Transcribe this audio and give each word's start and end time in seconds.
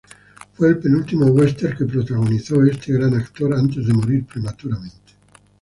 Fue 0.55 0.67
el 0.69 0.79
penúltimo 0.79 1.27
western 1.27 1.77
que 1.77 1.85
protagonizó 1.85 2.63
este 2.63 2.91
gran 2.93 3.13
actor 3.13 3.53
antes 3.53 3.85
de 3.85 3.93
morir 3.93 4.25
prematuramente. 4.25 5.13